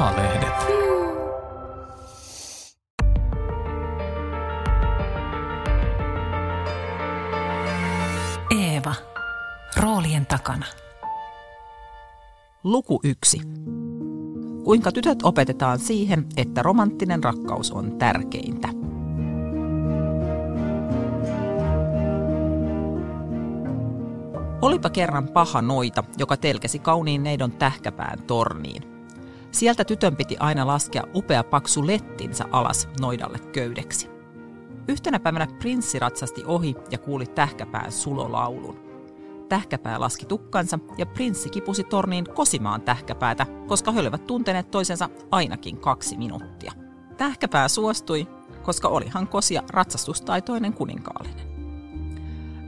[0.00, 0.54] A-lehdet.
[8.50, 8.94] Eeva.
[9.76, 10.66] Roolien takana.
[12.64, 13.40] Luku yksi.
[14.64, 18.68] Kuinka tytöt opetetaan siihen, että romanttinen rakkaus on tärkeintä.
[24.62, 28.89] Olipa kerran paha noita, joka telkesi kauniin neidon tähkäpään torniin.
[29.50, 34.10] Sieltä tytön piti aina laskea upea paksu lettinsä alas noidalle köydeksi.
[34.88, 38.80] Yhtenä päivänä prinssi ratsasti ohi ja kuuli tähkäpään sulolaulun.
[39.48, 45.80] Tähkäpää laski tukkansa ja prinssi kipusi torniin kosimaan tähkäpäätä, koska he olivat tunteneet toisensa ainakin
[45.80, 46.72] kaksi minuuttia.
[47.16, 48.26] Tähkäpää suostui,
[48.62, 51.50] koska olihan kosia ratsastustaitoinen kuninkaallinen.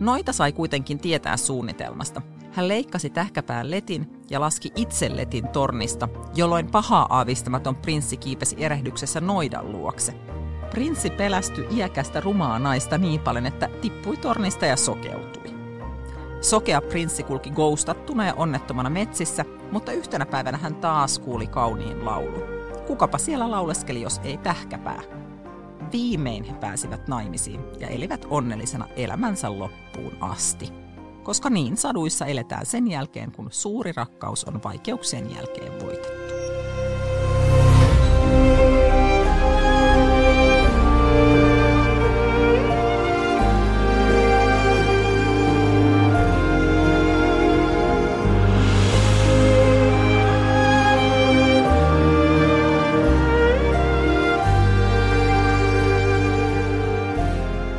[0.00, 2.22] Noita sai kuitenkin tietää suunnitelmasta.
[2.52, 9.20] Hän leikkasi tähkäpään letin ja laski itse letin tornista, jolloin pahaa aavistamaton prinssi kiipesi erehdyksessä
[9.20, 10.14] noidan luokse.
[10.70, 15.54] Prinssi pelästyi iäkästä rumaa naista niin paljon, että tippui tornista ja sokeutui.
[16.40, 22.42] Sokea prinssi kulki goustattuna ja onnettomana metsissä, mutta yhtenä päivänä hän taas kuuli kauniin laulun.
[22.86, 25.00] Kukapa siellä lauleskeli, jos ei tähkäpää?
[25.92, 30.81] Viimein he pääsivät naimisiin ja elivät onnellisena elämänsä loppuun asti.
[31.22, 36.22] Koska niin saduissa eletään sen jälkeen, kun suuri rakkaus on vaikeuksien jälkeen voitettu.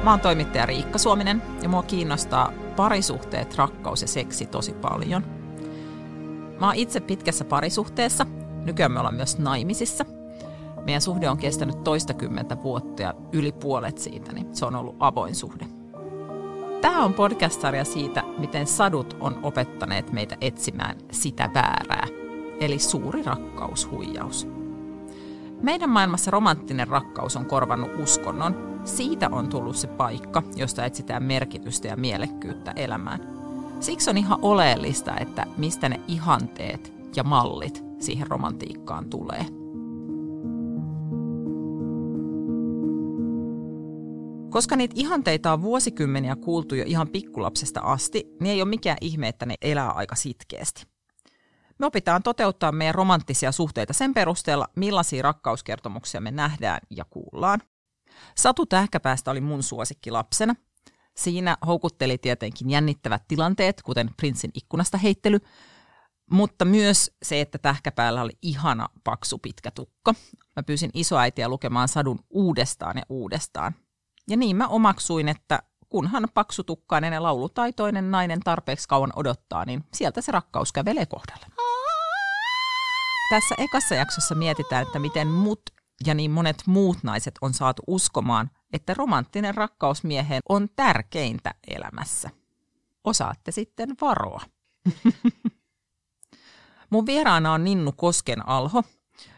[0.04, 5.24] Mä oon toimittaja Riikka Suominen ja mua kiinnostaa parisuhteet, rakkaus ja seksi tosi paljon.
[6.60, 8.26] Mä oon itse pitkässä parisuhteessa,
[8.66, 10.06] nykyään me ollaan myös naimisissa.
[10.86, 15.36] Meidän suhde on kestänyt toistakymmentä vuotta ja yli puolet siitä, niin se on ollut avoin
[15.36, 15.66] suhde.
[16.82, 22.08] Tämä on podcast-sarja siitä, miten sadut on opettaneet meitä etsimään sitä väärää,
[22.60, 24.48] eli suuri rakkaushuijaus.
[25.64, 28.80] Meidän maailmassa romanttinen rakkaus on korvannut uskonnon.
[28.86, 33.20] Siitä on tullut se paikka, josta etsitään merkitystä ja mielekkyyttä elämään.
[33.80, 39.46] Siksi on ihan oleellista, että mistä ne ihanteet ja mallit siihen romantiikkaan tulee.
[44.50, 49.28] Koska niitä ihanteita on vuosikymmeniä kuultu jo ihan pikkulapsesta asti, niin ei ole mikään ihme,
[49.28, 50.93] että ne elää aika sitkeästi.
[51.84, 57.62] Me opitaan toteuttaa meidän romanttisia suhteita sen perusteella, millaisia rakkauskertomuksia me nähdään ja kuullaan.
[58.38, 60.56] Satu Tähkäpäästä oli mun suosikki lapsena.
[61.18, 65.40] Siinä houkutteli tietenkin jännittävät tilanteet, kuten prinssin ikkunasta heittely,
[66.32, 70.14] mutta myös se, että tähkäpäällä oli ihana paksu pitkä tukka.
[70.56, 73.76] Mä pyysin isoäitiä lukemaan sadun uudestaan ja uudestaan.
[74.30, 80.22] Ja niin mä omaksuin, että kunhan paksutukkainen ja laulutaitoinen nainen tarpeeksi kauan odottaa, niin sieltä
[80.22, 81.53] se rakkaus kävelee kohdalle.
[83.30, 85.62] Tässä ekassa jaksossa mietitään, että miten mut
[86.06, 92.30] ja niin monet muut naiset on saatu uskomaan, että romanttinen rakkaus mieheen on tärkeintä elämässä.
[93.04, 94.42] Osaatte sitten varoa.
[96.90, 98.84] Mun vieraana on Ninnu Kosken Alho,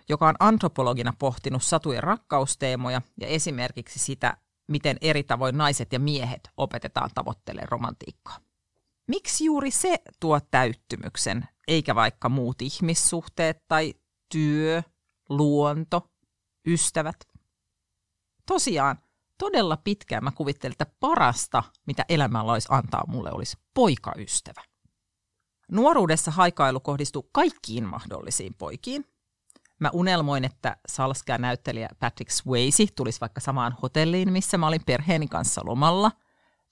[0.10, 6.50] joka on antropologina pohtinut satujen rakkausteemoja ja esimerkiksi sitä, miten eri tavoin naiset ja miehet
[6.58, 8.45] opetetaan tavoittelemaan romantiikkaa.
[9.08, 13.94] Miksi juuri se tuo täyttymyksen, eikä vaikka muut ihmissuhteet tai
[14.32, 14.84] työ,
[15.30, 16.10] luonto,
[16.68, 17.16] ystävät?
[18.46, 19.00] Tosiaan,
[19.38, 24.62] todella pitkään mä kuvittelin, että parasta, mitä elämällä olisi antaa mulle, olisi poikaystävä.
[25.72, 29.06] Nuoruudessa haikailu kohdistuu kaikkiin mahdollisiin poikiin.
[29.80, 35.28] Mä unelmoin, että salskea näyttelijä Patrick Swayze tulisi vaikka samaan hotelliin, missä mä olin perheeni
[35.28, 36.12] kanssa lomalla,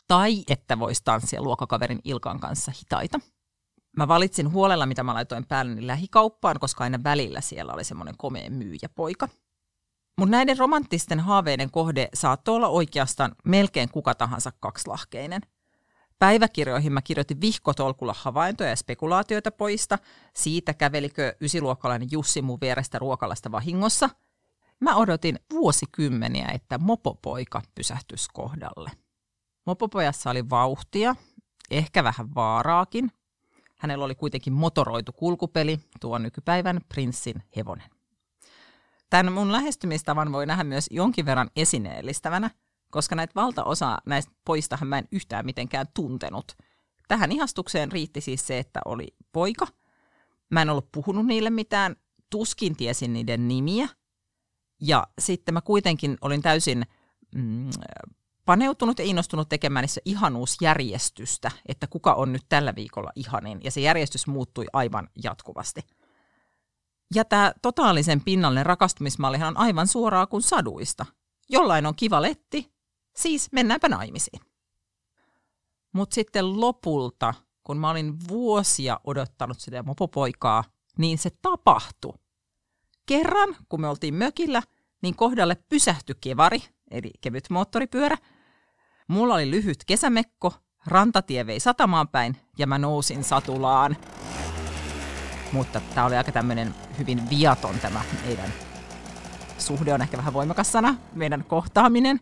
[0.08, 3.20] tai että voisi tanssia luokakaverin Ilkan kanssa hitaita.
[3.98, 8.50] Mä valitsin huolella, mitä mä laitoin päälleni lähikauppaan, koska aina välillä siellä oli semmoinen komea
[8.50, 9.30] myyjäpoika.
[10.18, 15.42] Mutta näiden romanttisten haaveiden kohde saattoi olla oikeastaan melkein kuka tahansa kaksilahkeinen.
[16.20, 20.00] Päiväkirjoihin mä kirjoitin vihkotolkulla havaintoja ja spekulaatioita poista,
[20.36, 24.10] siitä kävelikö ysiluokkalainen Jussi mun vierestä ruokalasta vahingossa.
[24.80, 29.03] Mä odotin vuosikymmeniä, että mopopoika pysähtyisi kohdalle.
[29.66, 31.16] Mopopojassa oli vauhtia,
[31.72, 33.12] ehkä vähän vaaraakin.
[33.78, 37.90] Hänellä oli kuitenkin motoroitu kulkupeli, tuo nykypäivän prinssin hevonen.
[39.10, 42.50] Tämän mun lähestymistavan voi nähdä myös jonkin verran esineellistävänä,
[42.92, 46.58] koska näitä valtaosa näistä poistahan mä en yhtään mitenkään tuntenut.
[47.08, 49.68] Tähän ihastukseen riitti siis se, että oli poika.
[50.50, 51.96] Mä en ollut puhunut niille mitään
[52.30, 53.90] tuskin tiesin niiden nimiä.
[54.82, 56.84] Ja sitten mä kuitenkin olin täysin
[57.36, 57.70] mm,
[58.46, 63.60] paneutunut ja innostunut tekemään niissä ihanuusjärjestystä, että kuka on nyt tällä viikolla ihanin.
[63.64, 65.82] Ja se järjestys muuttui aivan jatkuvasti.
[67.16, 71.06] Ja tämä totaalisen pinnallinen rakastumismallihan on aivan suoraa kuin saduista.
[71.50, 72.72] Jollain on kiva letti,
[73.16, 74.42] siis mennäänpä naimisiin.
[75.94, 80.64] Mutta sitten lopulta, kun mä olin vuosia odottanut sitä mopopoikaa,
[80.98, 82.14] niin se tapahtui.
[83.06, 84.62] Kerran, kun me oltiin mökillä,
[85.02, 88.18] niin kohdalle pysähtyi kevari, eli kevyt moottoripyörä.
[89.08, 90.54] Mulla oli lyhyt kesämekko,
[90.86, 93.98] rantatie vei satamaan päin ja mä nousin satulaan.
[95.52, 98.54] Mutta tämä oli aika tämmöinen hyvin viaton tämä meidän
[99.58, 102.20] suhde on ehkä vähän voimakas sana, meidän kohtaaminen.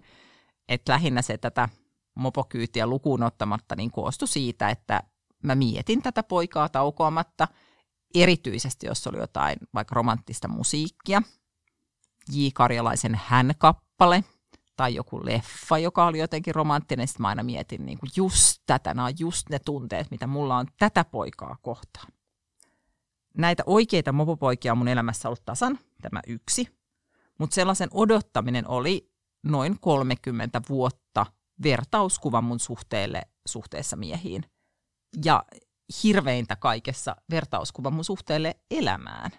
[0.68, 1.70] Että lähinnä se tätä
[2.16, 5.04] mopokyytiä lukuun ottamatta niin koostui siitä, että
[5.44, 7.48] mä mietin tätä poikaa taukoamatta,
[8.16, 11.22] erityisesti jos oli jotain vaikka romanttista musiikkia,
[12.34, 12.48] J.
[12.54, 14.24] Karjalaisen hän-kappale
[14.82, 18.94] tai joku leffa, joka oli jotenkin romanttinen, sitten mä aina mietin niin kuin just tätä,
[18.94, 22.08] nämä on just ne tunteet, mitä mulla on tätä poikaa kohtaan.
[23.38, 26.68] Näitä oikeita mopopoikia on mun elämässä ollut tasan, tämä yksi,
[27.40, 29.12] mutta sellaisen odottaminen oli
[29.44, 31.26] noin 30 vuotta
[31.64, 34.44] vertauskuva mun suhteelle suhteessa miehiin.
[35.26, 35.44] Ja
[36.04, 39.32] hirveintä kaikessa vertauskuva mun suhteelle elämään.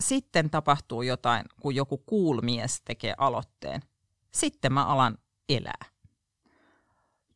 [0.00, 3.82] Sitten tapahtuu jotain, kun joku kuulmies tekee aloitteen.
[4.32, 5.18] Sitten mä alan
[5.48, 5.84] elää.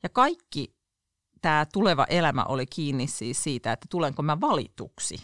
[0.02, 0.76] Ja kaikki
[1.42, 5.16] tämä tuleva elämä oli kiinni siis siitä, että tulenko mä valituksi.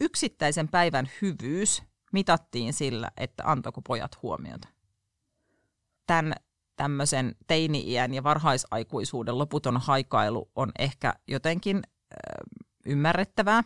[0.00, 1.82] Yksittäisen päivän hyvyys
[2.12, 4.68] mitattiin sillä, että antoiko pojat huomiota.
[6.06, 6.34] Tämän
[6.76, 13.62] tämmöisen teini-iän ja varhaisaikuisuuden loputon haikailu on ehkä jotenkin äh, ymmärrettävää,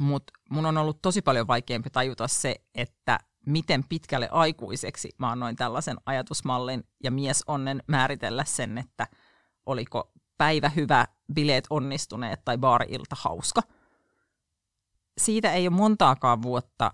[0.00, 5.56] mutta mun on ollut tosi paljon vaikeampi tajuta se, että miten pitkälle aikuiseksi mä annoin
[5.56, 9.06] tällaisen ajatusmallin ja miesonnen määritellä sen, että
[9.66, 13.62] oliko päivä hyvä, bileet onnistuneet tai baari-ilta hauska.
[15.18, 16.92] Siitä ei ole montaakaan vuotta,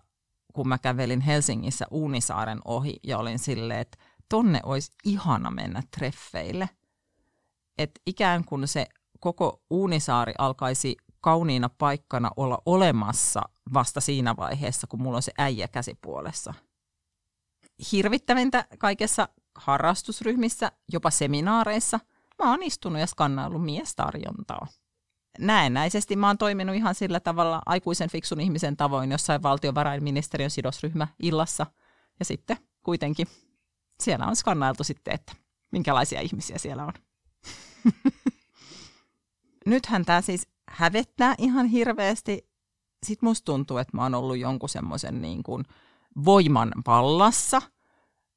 [0.53, 3.99] kun mä kävelin Helsingissä Uunisaaren ohi ja olin silleen, että
[4.29, 6.69] tonne olisi ihana mennä treffeille.
[7.79, 8.87] Että ikään kuin se
[9.21, 13.43] koko Uunisaari alkaisi kauniina paikkana olla olemassa
[13.75, 16.55] vasta siinä vaiheessa, kun mulla on se äijä käsipuolessa.
[17.93, 22.01] Hirvittävintä kaikessa harrastusryhmissä, jopa seminaareissa,
[22.43, 24.67] mä oon istunut ja skannaillut miestarjontaa.
[25.39, 31.67] Näennäisesti mä oon toiminut ihan sillä tavalla aikuisen fiksun ihmisen tavoin jossain valtiovarainministeriön sidosryhmä illassa.
[32.19, 33.27] Ja sitten kuitenkin
[34.03, 35.33] siellä on skannailtu sitten, että
[35.73, 36.93] minkälaisia ihmisiä siellä on.
[39.67, 42.49] Nythän tämä siis hävettää ihan hirveästi.
[43.07, 45.65] Sitten musta tuntuu, että mä oon ollut jonkun semmoisen niin kuin
[46.25, 47.63] voiman vallassa.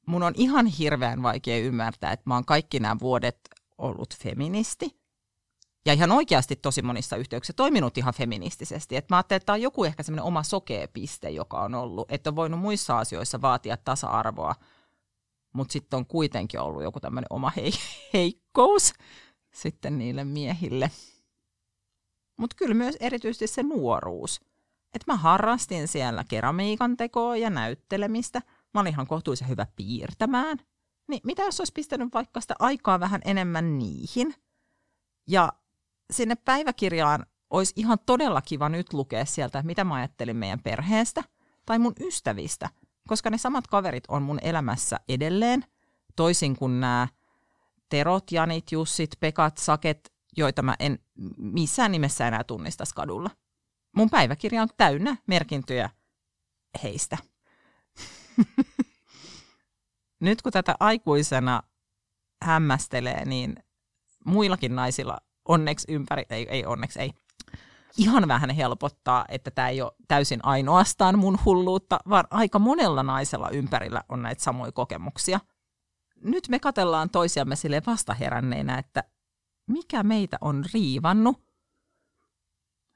[0.06, 3.38] Mun on ihan hirveän vaikea ymmärtää, että mä oon kaikki nämä vuodet
[3.78, 5.02] ollut feministi.
[5.86, 8.96] Ja ihan oikeasti tosi monissa yhteyksissä toiminut ihan feministisesti.
[8.96, 12.12] Et mä ajattelin, että tämä on joku ehkä semmoinen oma sokea piste, joka on ollut.
[12.12, 14.54] Että on voinut muissa asioissa vaatia tasa-arvoa,
[15.52, 17.72] mutta sitten on kuitenkin ollut joku tämmöinen oma hei-
[18.14, 18.92] heikkous
[19.54, 20.90] sitten niille miehille.
[22.42, 24.40] Mutta kyllä myös erityisesti se nuoruus.
[24.94, 28.42] Että mä harrastin siellä keramiikan tekoa ja näyttelemistä.
[28.74, 30.58] Mä olin ihan kohtuullisen hyvä piirtämään.
[31.08, 34.34] Niin mitä jos olisi pistänyt vaikka sitä aikaa vähän enemmän niihin?
[35.28, 35.52] Ja
[36.10, 41.24] sinne päiväkirjaan olisi ihan todella kiva nyt lukea sieltä, mitä mä ajattelin meidän perheestä
[41.66, 42.68] tai mun ystävistä,
[43.08, 45.64] koska ne samat kaverit on mun elämässä edelleen,
[46.16, 47.08] toisin kuin nämä
[47.88, 50.98] Terot, Janit, Jussit, Pekat, Saket, joita mä en
[51.36, 53.30] missään nimessä enää tunnista kadulla.
[53.96, 55.90] Mun päiväkirja on täynnä merkintöjä
[56.82, 57.18] heistä.
[60.20, 61.62] Nyt kun tätä aikuisena
[62.42, 63.56] hämmästelee, niin
[64.24, 67.12] muillakin naisilla onneksi ympäri, ei, ei onneksi, ei,
[67.96, 73.50] ihan vähän helpottaa, että tämä ei ole täysin ainoastaan mun hulluutta, vaan aika monella naisella
[73.50, 75.40] ympärillä on näitä samoja kokemuksia.
[76.24, 79.04] Nyt me katellaan toisiamme sille vastaheränneinä, että
[79.66, 81.42] mikä meitä on riivannut.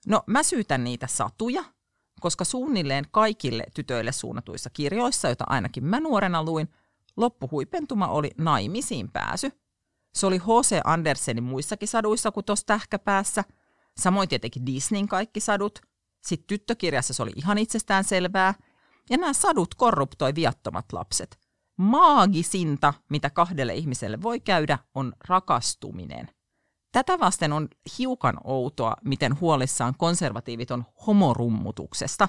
[0.07, 1.65] No mä syytän niitä satuja,
[2.21, 6.69] koska suunnilleen kaikille tytöille suunnatuissa kirjoissa, joita ainakin mä nuorena luin,
[7.17, 9.51] loppuhuipentuma oli naimisiin pääsy–
[10.17, 10.81] se oli H.C.
[10.85, 13.45] Andersenin muissakin saduissa kuin tuossa tähkäpäässä.
[13.99, 15.79] Samoin tietenkin Disneyn kaikki sadut.
[16.27, 18.55] Sitten tyttökirjassa se oli ihan itsestään selvää.
[19.11, 21.39] Ja nämä sadut korruptoi viattomat lapset.
[21.77, 26.29] Maagisinta, mitä kahdelle ihmiselle voi käydä, on rakastuminen.
[26.97, 32.29] Tätä vasten on hiukan outoa, miten huolissaan konservatiivit on homorummutuksesta,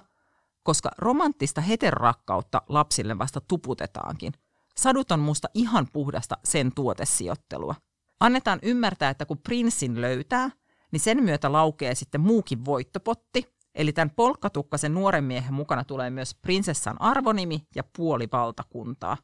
[0.64, 4.34] koska romanttista heterorakkautta lapsille vasta tuputetaankin.
[4.78, 7.76] Sadut on musta ihan puhdasta sen tuotesijoittelua.
[8.20, 10.50] Annetaan ymmärtää, että kun prinssin löytää,
[10.92, 16.36] niin sen myötä laukee sitten muukin voittopotti, eli tämän polkkatukkasen nuoren miehen mukana tulee myös
[16.36, 19.18] prinsessan arvonimi ja puoli valtakuntaa.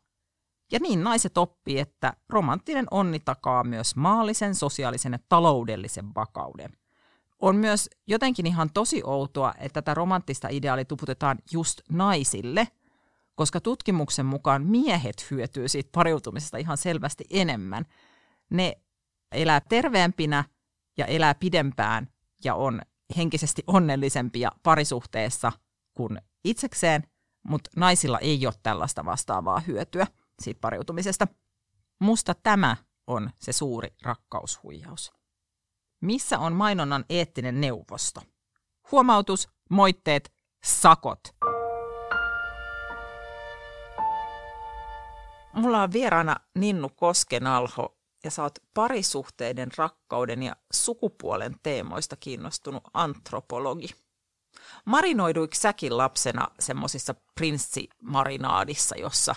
[0.73, 6.77] Ja niin naiset oppii, että romanttinen onni takaa myös maallisen, sosiaalisen ja taloudellisen vakauden.
[7.39, 12.67] On myös jotenkin ihan tosi outoa, että tätä romanttista ideaalia tuputetaan just naisille,
[13.35, 17.85] koska tutkimuksen mukaan miehet hyötyy siitä pariutumisesta ihan selvästi enemmän.
[18.49, 18.73] Ne
[19.31, 20.43] elää terveempinä
[20.97, 22.07] ja elää pidempään
[22.43, 22.81] ja on
[23.17, 25.51] henkisesti onnellisempia parisuhteessa
[25.93, 27.03] kuin itsekseen,
[27.43, 30.07] mutta naisilla ei ole tällaista vastaavaa hyötyä
[30.41, 31.27] siitä pariutumisesta.
[31.99, 35.13] Musta tämä on se suuri rakkaushuijaus.
[36.01, 38.21] Missä on mainonnan eettinen neuvosto?
[38.91, 40.33] Huomautus, moitteet,
[40.65, 41.19] sakot.
[45.53, 53.87] Mulla on vieraana Ninnu Koskenalho ja sä oot parisuhteiden, rakkauden ja sukupuolen teemoista kiinnostunut antropologi.
[54.85, 59.35] Marinoiduiko säkin lapsena semmoisissa prinssimarinaadissa, jossa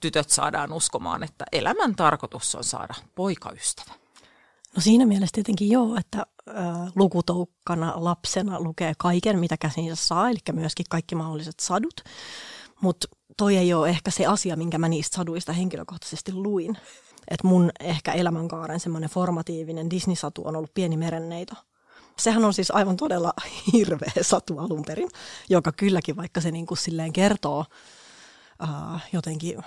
[0.00, 3.92] tytöt saadaan uskomaan, että elämän tarkoitus on saada poikaystävä?
[4.76, 6.26] No siinä mielessä tietenkin joo, että
[6.94, 12.04] lukutoukkana lapsena lukee kaiken, mitä käsinsä saa, eli myöskin kaikki mahdolliset sadut.
[12.80, 16.78] Mutta toi ei ole ehkä se asia, minkä mä niistä saduista henkilökohtaisesti luin.
[17.30, 21.54] Että mun ehkä elämänkaaren semmoinen formatiivinen Disney-satu on ollut pieni merenneito.
[22.18, 23.32] Sehän on siis aivan todella
[23.72, 25.10] hirveä satu alun perin,
[25.48, 27.64] joka kylläkin vaikka se niin kuin silleen kertoo
[28.62, 29.58] uh, jotenkin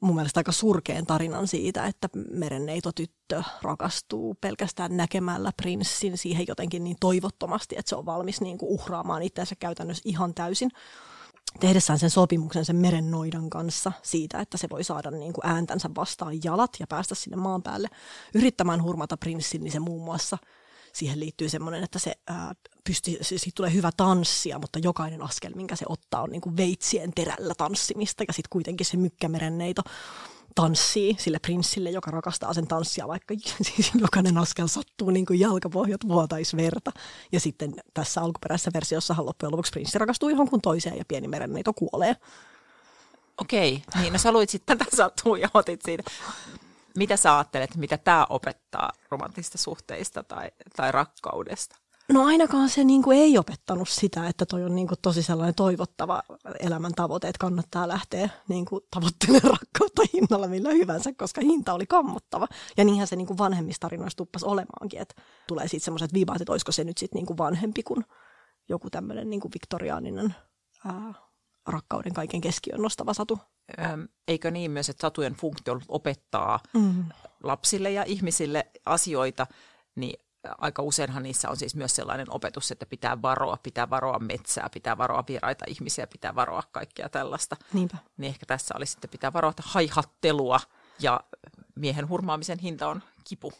[0.00, 6.84] mun mielestä aika surkeen tarinan siitä, että merenneito tyttö rakastuu pelkästään näkemällä prinssin siihen jotenkin
[6.84, 10.70] niin toivottomasti, että se on valmis niin kuin uhraamaan itseänsä käytännössä ihan täysin.
[11.60, 16.44] Tehdessään sen sopimuksen sen merennoidan kanssa siitä, että se voi saada niin kuin ääntänsä vastaan
[16.44, 17.88] jalat ja päästä sinne maan päälle
[18.34, 20.38] yrittämään hurmata prinssin, niin se muun muassa
[20.98, 25.76] siihen liittyy semmoinen, että se ää, pystyy, siitä tulee hyvä tanssia, mutta jokainen askel, minkä
[25.76, 29.82] se ottaa, on niin kuin veitsien terällä tanssimista ja sitten kuitenkin se mykkämerenneito
[30.54, 33.34] tanssii sille prinssille, joka rakastaa sen tanssia, vaikka
[33.74, 36.92] siis jokainen askel sattuu niin kuin jalkapohjat vuotais verta.
[37.32, 42.16] Ja sitten tässä alkuperäisessä versiossa loppujen lopuksi prinssi rakastuu johonkin toiseen ja pieni merenneito kuolee.
[43.40, 46.02] Okei, niin no sä luit sitten tätä sattuu ja otit siitä.
[46.96, 51.76] Mitä sä ajattelet, mitä tämä opettaa romanttista suhteista tai, tai rakkaudesta?
[52.12, 55.54] No ainakaan se niin kuin ei opettanut sitä, että toi on niin kuin tosi sellainen
[55.54, 56.22] toivottava
[56.60, 61.86] elämän tavoite, että kannattaa lähteä niin kuin tavoittelemaan rakkautta hinnalla millä hyvänsä, koska hinta oli
[61.86, 62.48] kammottava.
[62.76, 66.52] Ja niinhän se niin kuin vanhemmissa tarinoissa tuppasi olemaankin, että tulee sitten semmoiset viivaat, että
[66.52, 68.04] olisiko se nyt sitten niin kuin vanhempi kuin
[68.68, 70.34] joku tämmöinen niin kuin viktoriaaninen
[70.86, 71.14] ää,
[71.66, 73.38] rakkauden kaiken keskiön nostava satu.
[74.28, 77.04] Eikö niin myös, että satujen funktio opettaa mm.
[77.42, 79.46] lapsille ja ihmisille asioita,
[79.94, 80.20] niin
[80.58, 84.98] aika useinhan niissä on siis myös sellainen opetus, että pitää varoa, pitää varoa metsää, pitää
[84.98, 87.56] varoa vieraita ihmisiä, pitää varoa kaikkea tällaista.
[87.72, 87.98] Niinpä.
[88.16, 90.60] Niin ehkä tässä olisi sitten pitää varoa haihattelua
[91.00, 91.20] ja
[91.74, 93.52] miehen hurmaamisen hinta on kipu.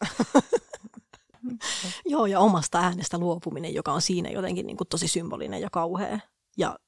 [2.05, 6.19] Joo, ja omasta äänestä luopuminen, joka on siinä jotenkin niin kuin tosi symbolinen ja kauhea.
[6.57, 6.79] Ja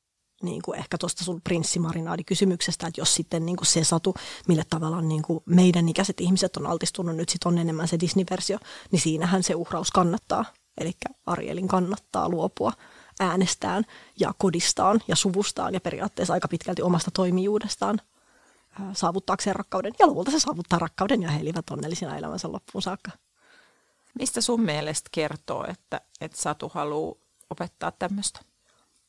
[0.41, 4.15] niin kuin ehkä tuosta sun prinssimarinaadikysymyksestä, että jos sitten niin kuin se satu,
[4.47, 8.57] mille tavallaan niin kuin meidän ikäiset ihmiset on altistunut, nyt sitten on enemmän se Disney-versio,
[8.91, 10.45] niin siinähän se uhraus kannattaa.
[10.77, 10.91] Eli
[11.25, 12.73] Arielin kannattaa luopua
[13.19, 13.83] äänestään
[14.19, 18.01] ja kodistaan ja suvustaan ja periaatteessa aika pitkälti omasta toimijuudestaan
[18.93, 19.93] saavuttaakseen rakkauden.
[19.99, 23.11] Ja lopulta se saavuttaa rakkauden ja he elivät onnellisina elämänsä loppuun saakka.
[24.19, 27.15] Mistä sun mielestä kertoo, että, että Satu haluaa
[27.49, 28.39] opettaa tämmöistä?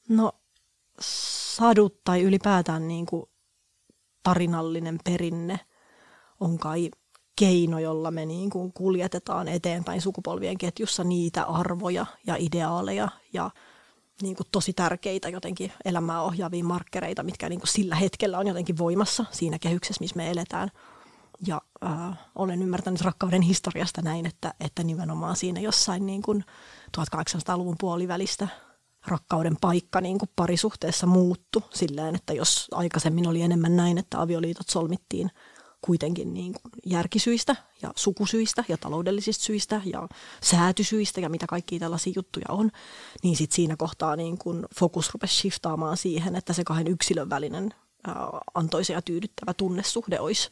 [0.08, 0.32] No
[1.56, 3.26] sadut tai ylipäätään niin kuin
[4.22, 5.60] tarinallinen perinne
[6.40, 6.90] on kai
[7.36, 13.50] keino, jolla me niin kuin kuljetetaan eteenpäin sukupolvien ketjussa niitä arvoja ja ideaaleja ja
[14.22, 18.78] niin kuin tosi tärkeitä jotenkin elämää ohjaavia markkereita, mitkä niin kuin sillä hetkellä on jotenkin
[18.78, 20.68] voimassa siinä kehyksessä, missä me eletään.
[21.46, 26.44] Ja äh, olen ymmärtänyt rakkauden historiasta näin, että, että nimenomaan siinä jossain niin kuin
[26.98, 28.48] 1800-luvun puolivälistä
[29.06, 34.68] rakkauden paikka niin kuin parisuhteessa muuttu silleen, että jos aikaisemmin oli enemmän näin, että avioliitot
[34.68, 35.30] solmittiin
[35.80, 40.08] kuitenkin niin kuin järkisyistä ja sukusyistä ja taloudellisista syistä ja
[40.42, 42.70] säätysyistä ja mitä kaikkia tällaisia juttuja on,
[43.22, 47.74] niin sitten siinä kohtaa niin kuin fokus rupesi shiftaamaan siihen, että se kahden yksilön välinen
[48.06, 48.14] ää,
[48.54, 50.50] antoisa ja tyydyttävä tunnesuhde olisi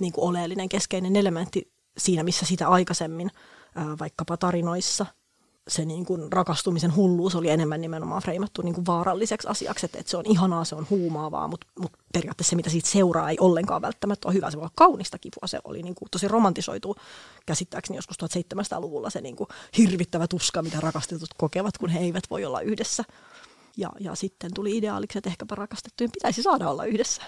[0.00, 3.30] niin kuin oleellinen keskeinen elementti siinä, missä sitä aikaisemmin
[3.74, 5.06] ää, vaikkapa tarinoissa–
[5.68, 10.10] se niin kuin rakastumisen hulluus oli enemmän nimenomaan freimattu niin kuin vaaralliseksi asiaksi, että, että
[10.10, 13.82] se on ihanaa, se on huumaavaa, mutta, mutta periaatteessa se, mitä siitä seuraa, ei ollenkaan
[13.82, 14.50] välttämättä ole hyvä.
[14.50, 16.96] Se voi olla kaunista kipua, se oli niin kuin tosi romantisoitu
[17.46, 19.48] käsittääkseni joskus 1700-luvulla se niin kuin
[19.78, 23.04] hirvittävä tuska, mitä rakastetut kokevat, kun he eivät voi olla yhdessä.
[23.76, 27.22] Ja, ja sitten tuli ideaaliksi, että ehkäpä rakastettujen pitäisi saada olla yhdessä.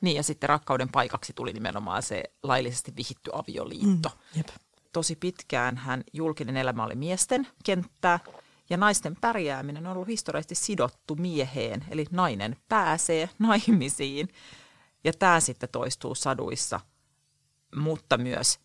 [0.00, 4.08] Niin ja sitten rakkauden paikaksi tuli nimenomaan se laillisesti vihitty avioliitto.
[4.08, 4.48] Mm, jep
[4.92, 8.20] tosi pitkään hän julkinen elämä oli miesten kenttää
[8.70, 14.28] ja naisten pärjääminen on ollut historiallisesti sidottu mieheen, eli nainen pääsee naimisiin.
[15.04, 16.80] Ja tämä sitten toistuu saduissa,
[17.76, 18.58] mutta myös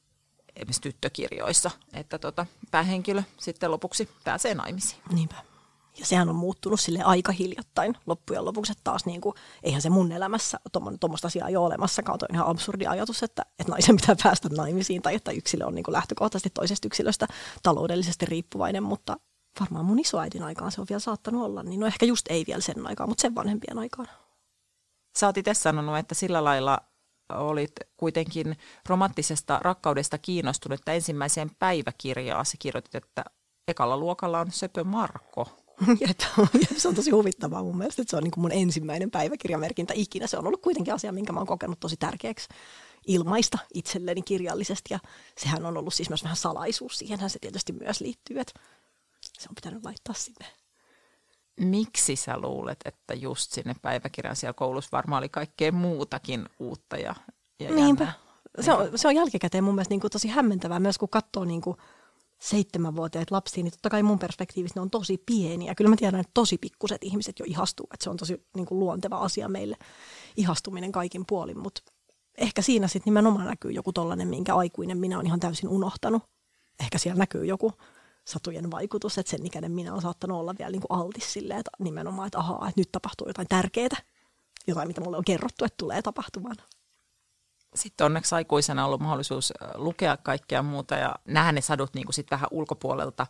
[0.55, 5.01] esimerkiksi tyttökirjoissa, että tota, päähenkilö sitten lopuksi pääsee naimisiin.
[5.11, 5.46] Niinpä.
[5.99, 9.89] Ja sehän on muuttunut sille aika hiljattain loppujen lopuksi, että taas niin kuin, eihän se
[9.89, 10.59] mun elämässä
[10.99, 12.19] tuommoista asiaa ole olemassakaan.
[12.21, 15.83] On ihan absurdi ajatus, että, että naisen pitää päästä naimisiin tai että yksilö on niin
[15.83, 17.27] kuin lähtökohtaisesti toisesta yksilöstä
[17.63, 19.17] taloudellisesti riippuvainen, mutta
[19.59, 22.61] varmaan mun isoäidin aikaan se on vielä saattanut olla, niin no ehkä just ei vielä
[22.61, 24.07] sen aikaan, mutta sen vanhempien aikaan.
[25.17, 26.79] Sä oot itse sanonut, että sillä lailla
[27.33, 28.57] olit kuitenkin
[28.89, 33.25] romanttisesta rakkaudesta kiinnostunut, että ensimmäiseen päiväkirjaan se kirjoitit, että
[33.67, 35.66] ekalla luokalla on Söpö Marko.
[36.77, 40.27] Se on tosi huvittavaa mun mielestä, että se on niin kuin mun ensimmäinen päiväkirjamerkintä ikinä.
[40.27, 42.49] Se on ollut kuitenkin asia, minkä mä oon kokenut tosi tärkeäksi
[43.07, 44.93] ilmaista itselleni kirjallisesti.
[44.93, 44.99] Ja
[45.37, 46.97] sehän on ollut siis myös vähän salaisuus.
[46.97, 48.59] Siihenhän se tietysti myös liittyy, että
[49.39, 50.45] se on pitänyt laittaa sinne.
[51.59, 57.15] Miksi sä luulet, että just sinne päiväkirjan siellä koulussa varmaan oli kaikkea muutakin uutta ja,
[57.59, 58.13] ja Niinpä.
[58.61, 61.61] Se on, se on jälkikäteen mun mielestä niin kuin tosi hämmentävää myös, kun katsoo niin
[61.61, 61.77] kuin–
[62.41, 65.75] seitsemänvuotiaita lapsia, niin totta kai mun perspektiivistä ne on tosi pieniä.
[65.75, 68.79] Kyllä mä tiedän, että tosi pikkuset ihmiset jo ihastuu, että se on tosi niin kuin
[68.79, 69.77] luonteva asia meille,
[70.37, 71.81] ihastuminen kaikin puolin, mutta
[72.37, 76.23] ehkä siinä sitten nimenomaan näkyy joku tollainen, minkä aikuinen minä on ihan täysin unohtanut.
[76.79, 77.73] Ehkä siellä näkyy joku
[78.27, 81.71] satujen vaikutus, että sen ikäinen minä on saattanut olla vielä niin kuin altis silleen, että
[81.79, 84.01] nimenomaan, että ahaa, että nyt tapahtuu jotain tärkeää,
[84.67, 86.55] jotain, mitä mulle on kerrottu, että tulee tapahtumaan
[87.77, 92.31] sitten onneksi aikuisena ollut mahdollisuus lukea kaikkea muuta ja nähdä ne sadut niin kuin sit
[92.31, 93.27] vähän ulkopuolelta.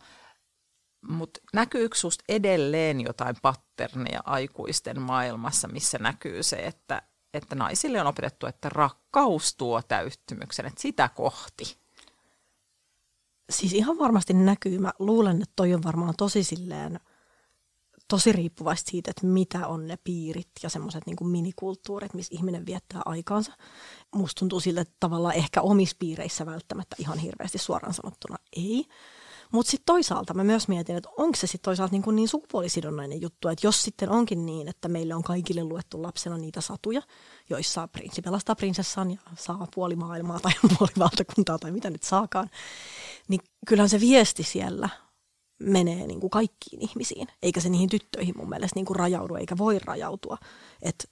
[1.08, 7.02] Mutta näkyykö susta edelleen jotain patterneja aikuisten maailmassa, missä näkyy se, että,
[7.34, 11.76] että naisille on opetettu, että rakkaus tuo täyttymyksen, että sitä kohti?
[13.50, 14.78] Siis ihan varmasti näkyy.
[14.78, 17.00] Mä luulen, että toi on varmaan tosi silleen–
[18.08, 23.02] tosi riippuvaista siitä, että mitä on ne piirit ja semmoiset niin minikulttuurit, missä ihminen viettää
[23.04, 23.52] aikaansa.
[24.14, 28.84] Musta tuntuu sille, että tavallaan ehkä omissa piireissä välttämättä ihan hirveästi suoraan sanottuna ei.
[29.52, 33.48] Mutta sitten toisaalta mä myös mietin, että onko se sitten toisaalta niin, niin sukupuolisidonnainen juttu,
[33.48, 37.02] että jos sitten onkin niin, että meille on kaikille luettu lapsena niitä satuja,
[37.50, 42.50] joissa prinssi pelastaa prinsessan ja saa puoli maailmaa tai puoli valtakuntaa tai mitä nyt saakaan,
[43.28, 44.88] niin kyllähän se viesti siellä
[45.58, 49.58] menee niin kuin kaikkiin ihmisiin, eikä se niihin tyttöihin mun mielestä niin kuin rajaudu, eikä
[49.58, 50.38] voi rajautua.
[50.82, 51.04] Että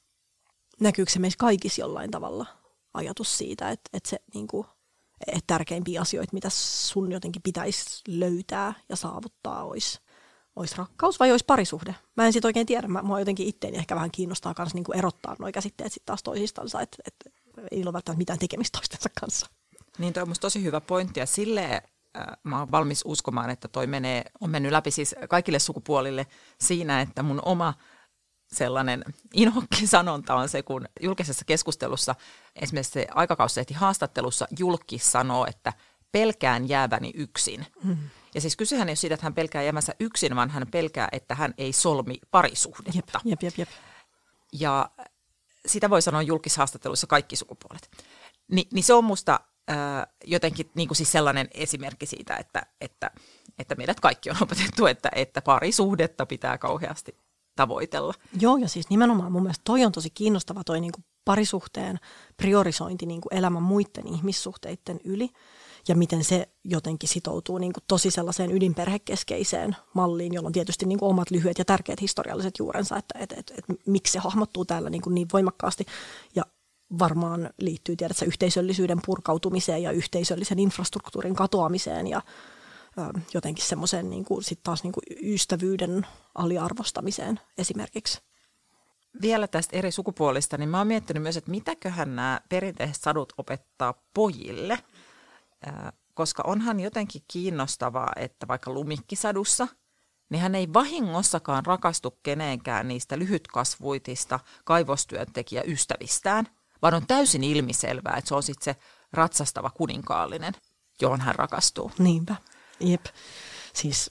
[0.80, 2.46] näkyykö se meissä kaikissa jollain tavalla
[2.94, 4.66] ajatus siitä, että, että se niin kuin,
[5.26, 10.00] että tärkeimpiä asioita, mitä sun jotenkin pitäisi löytää ja saavuttaa, olisi,
[10.56, 11.94] olisi rakkaus vai olisi parisuhde.
[12.16, 12.88] Mä en sit oikein tiedä.
[12.88, 16.22] Mä, mua jotenkin itteeni ehkä vähän kiinnostaa myös niin kuin erottaa nuo käsitteet sitten taas
[16.22, 17.30] toisistansa, että, että
[17.70, 19.46] ei ole välttämättä mitään tekemistä toistensa kanssa.
[19.98, 21.82] Niin toi on tosi hyvä pointti ja silleen
[22.42, 26.26] mä oon valmis uskomaan, että toi menee, on mennyt läpi siis kaikille sukupuolille
[26.60, 27.74] siinä, että mun oma
[28.52, 32.14] sellainen inhokki sanonta on se, kun julkisessa keskustelussa,
[32.56, 35.72] esimerkiksi se aikakauslehti haastattelussa julkki sanoo, että
[36.12, 37.66] pelkään jääväni yksin.
[37.84, 37.96] Mm.
[38.34, 41.34] Ja siis kysehän ei ole siitä, että hän pelkää jäämänsä yksin, vaan hän pelkää, että
[41.34, 43.20] hän ei solmi parisuhdetta.
[43.24, 43.68] Jep, jep, jep, jep.
[44.52, 44.90] Ja
[45.66, 47.90] sitä voi sanoa julkishaastattelussa kaikki sukupuolet.
[48.48, 49.40] Ni, niin se on musta
[50.24, 53.10] jotenkin niin kuin siis sellainen esimerkki siitä, että, että,
[53.58, 57.16] että meidät kaikki on opetettu, että, että parisuhdetta pitää kauheasti
[57.56, 58.14] tavoitella.
[58.40, 61.98] Joo, ja siis nimenomaan mun mielestä toi on tosi kiinnostava toi niin kuin parisuhteen
[62.36, 65.30] priorisointi niin kuin elämän muiden ihmissuhteiden yli
[65.88, 70.98] ja miten se jotenkin sitoutuu niin kuin tosi sellaiseen ydinperhekeskeiseen malliin, jolla on tietysti niin
[70.98, 74.90] kuin omat lyhyet ja tärkeät historialliset juurensa, että et, et, et, miksi se hahmottuu täällä
[74.90, 75.86] niin, kuin niin voimakkaasti.
[76.34, 76.42] Ja
[76.98, 82.22] varmaan liittyy tiedätkö, yhteisöllisyyden purkautumiseen ja yhteisöllisen infrastruktuurin katoamiseen ja
[82.98, 88.20] ö, jotenkin semmoiseen niin kuin, sit taas niin kuin ystävyyden aliarvostamiseen esimerkiksi.
[89.22, 93.94] Vielä tästä eri sukupuolista, niin mä oon miettinyt myös, että mitäköhän nämä perinteiset sadut opettaa
[94.14, 94.78] pojille,
[96.14, 99.68] koska onhan jotenkin kiinnostavaa, että vaikka lumikkisadussa,
[100.30, 106.48] niin hän ei vahingossakaan rakastu keneenkään niistä lyhytkasvuitista kaivostyöntekijäystävistään,
[106.82, 108.80] vaan on täysin ilmiselvää, että se on sitten se
[109.12, 110.54] ratsastava kuninkaallinen,
[111.00, 111.92] johon hän rakastuu.
[111.98, 112.36] Niinpä,
[112.80, 113.06] jep.
[113.74, 114.10] Siis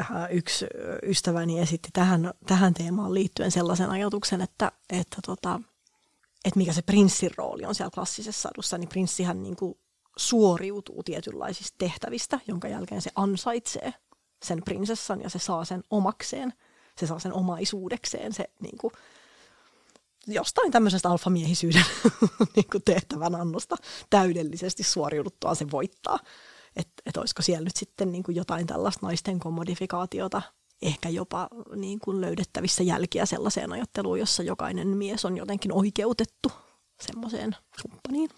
[0.00, 0.66] äh, yksi
[1.02, 5.60] ystäväni esitti tähän, tähän teemaan liittyen sellaisen ajatuksen, että, että, tota,
[6.44, 9.78] että mikä se prinssin rooli on siellä klassisessa sadussa, niin prinssihän niin kuin
[10.16, 13.94] suoriutuu tietynlaisista tehtävistä, jonka jälkeen se ansaitsee
[14.42, 16.52] sen prinsessan ja se saa sen omakseen,
[16.98, 18.92] se saa sen omaisuudekseen, se niin kuin,
[20.26, 21.84] jostain tämmöisestä alfamiehisyyden
[22.56, 23.76] niin tehtävän annosta
[24.10, 26.18] täydellisesti suoriuduttua se voittaa.
[26.76, 30.42] Että et olisiko siellä nyt sitten niin kuin jotain tällaista naisten kommodifikaatiota,
[30.82, 36.52] ehkä jopa niin kuin löydettävissä jälkiä sellaiseen ajatteluun, jossa jokainen mies on jotenkin oikeutettu
[37.00, 38.30] semmoiseen kumppaniin.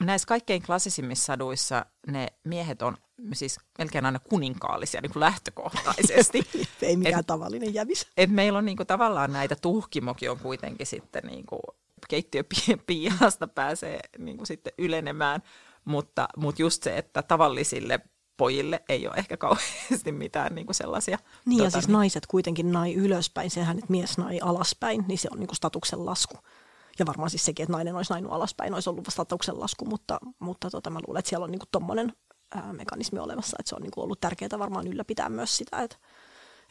[0.00, 2.96] Näissä kaikkein klassisimmissa saduissa ne miehet on
[3.32, 6.46] siis melkein aina kuninkaallisia niin kuin lähtökohtaisesti.
[6.82, 8.06] Ei mikään et, tavallinen jävis.
[8.16, 11.60] Et meillä on niin kuin, tavallaan näitä tuhkimokin on kuitenkin sitten niin kuin,
[12.08, 15.42] keittiöpiihasta pääsee niin kuin, sitten ylenemään,
[15.84, 18.00] mutta, mutta just se, että tavallisille
[18.36, 21.18] pojille ei ole ehkä kauheasti mitään niin kuin sellaisia.
[21.46, 21.92] Niin tuota, ja siis niin.
[21.92, 26.06] naiset kuitenkin nai ylöspäin, sehän, että mies nai alaspäin, niin se on niin kuin statuksen
[26.06, 26.38] lasku.
[26.98, 30.70] Ja varmaan siis sekin, että nainen olisi nainut alaspäin, olisi ollut statuksen lasku, mutta, mutta
[30.70, 31.60] tota, mä luulen, että siellä on niin
[32.72, 35.96] mekanismi olemassa, että se on niin kuin ollut tärkeää varmaan ylläpitää myös sitä, että,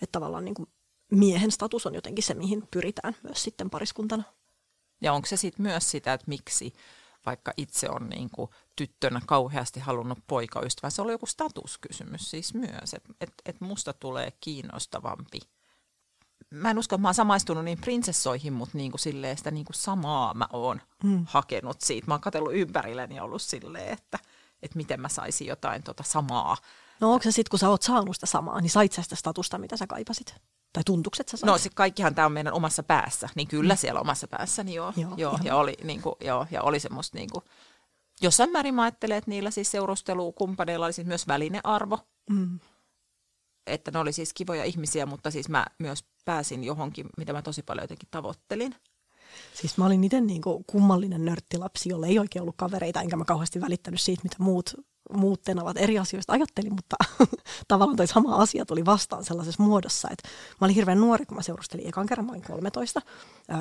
[0.01, 0.69] että tavallaan niin kuin
[1.11, 4.23] miehen status on jotenkin se, mihin pyritään myös sitten pariskuntana.
[5.01, 6.73] Ja onko se sitten myös sitä, että miksi
[7.25, 12.93] vaikka itse on niin kuin tyttönä kauheasti halunnut poikaystävää, se oli joku statuskysymys siis myös,
[12.93, 15.39] että et, et musta tulee kiinnostavampi.
[16.49, 19.65] Mä en usko, että mä oon samaistunut niin prinsessoihin, mutta niin kuin silleen sitä niin
[19.65, 21.25] kuin samaa mä oon mm.
[21.27, 22.07] hakenut siitä.
[22.07, 24.19] Mä oon katsellut ympärilleni ja ollut silleen, että–
[24.63, 26.57] että miten mä saisin jotain tota samaa.
[26.99, 29.57] No onko se sitten, kun sä oot saanut sitä samaa, niin sait sä sitä statusta,
[29.57, 30.35] mitä sä kaipasit?
[30.73, 31.47] Tai tuntukset sä sait?
[31.47, 33.77] No se kaikkihan tämä on meidän omassa päässä, niin kyllä mm.
[33.77, 34.93] siellä omassa päässäni niin joo.
[34.95, 37.43] joo, joo ja, oli, niin kuin, joo ja oli semmoista niin kuin,
[38.21, 41.99] jossain määrin mä ajattelen, että niillä siis seurustelukumppaneilla oli siis myös välinearvo.
[42.29, 42.59] Mm.
[43.67, 47.63] Että ne oli siis kivoja ihmisiä, mutta siis mä myös pääsin johonkin, mitä mä tosi
[47.63, 48.75] paljon jotenkin tavoittelin.
[49.53, 53.61] Siis mä olin itse niin kummallinen nörttilapsi, jolle ei oikein ollut kavereita, enkä mä kauheasti
[53.61, 54.73] välittänyt siitä, mitä muut,
[55.13, 56.95] muut tenavat eri asioista ajattelin, mutta
[57.67, 60.29] tavallaan toi sama asia tuli vastaan sellaisessa muodossa, että
[60.61, 63.01] mä olin hirveän nuori, kun mä seurustelin ekan kerran, mä olin 13.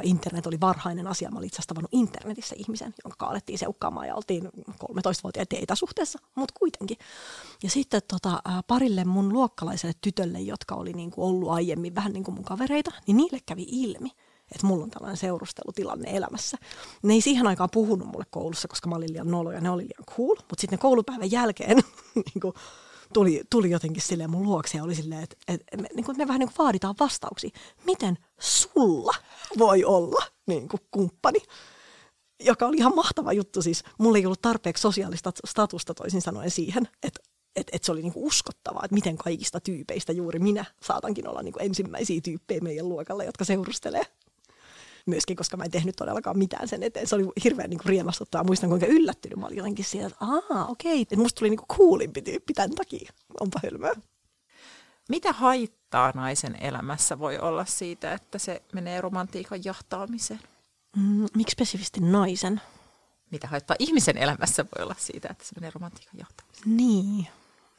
[0.02, 4.44] Internet oli varhainen asia, mä olin itse asiassa internetissä ihmisen, jonka alettiin seukkaamaan ja oltiin
[4.84, 6.96] 13-vuotiaita etäsuhteessa, mutta kuitenkin.
[7.62, 12.24] Ja sitten tota, parille mun luokkalaiselle tytölle, jotka oli niin kuin ollut aiemmin vähän niin
[12.24, 14.10] kuin mun kavereita, niin niille kävi ilmi,
[14.54, 16.56] että mulla on tällainen seurustelutilanne elämässä.
[17.02, 19.82] Ne ei siihen aikaan puhunut mulle koulussa, koska mä olin liian nolo ja ne oli
[19.82, 21.76] liian cool, mutta sitten koulupäivän jälkeen
[22.14, 22.54] niin kuin,
[23.12, 26.28] tuli, tuli jotenkin silleen mun luokse ja oli silleen, että, että me, niin kuin me
[26.28, 27.50] vähän niin kuin vaaditaan vastauksia.
[27.86, 29.14] Miten sulla
[29.58, 31.38] voi olla niin kuin kumppani?
[32.40, 33.62] Joka oli ihan mahtava juttu.
[33.62, 37.20] Siis mulla ei ollut tarpeeksi sosiaalista statusta toisin sanoen siihen, että
[37.56, 41.58] että et se oli niinku uskottavaa, että miten kaikista tyypeistä juuri minä saatankin olla niinku
[41.58, 44.02] ensimmäisiä tyyppejä meidän luokalla, jotka seurustelee
[45.06, 47.06] myöskin, koska mä en tehnyt todellakaan mitään sen eteen.
[47.06, 48.44] Se oli hirveän niin riemastuttavaa.
[48.44, 51.78] Muistan, kuinka yllättynyt mä olin jotenkin siitä, että aa, okei, että musta tuli niin kuin
[51.78, 53.12] coolimpi tyyppi tämän takia.
[53.40, 53.92] Onpa hölmöä.
[55.08, 60.40] Mitä haittaa naisen elämässä voi olla siitä, että se menee romantiikan jahtaamiseen?
[60.96, 62.60] Mm, miksi spesifisti naisen?
[63.30, 66.76] Mitä haittaa ihmisen elämässä voi olla siitä, että se menee romantiikan jahtaamiseen?
[66.76, 67.26] Niin.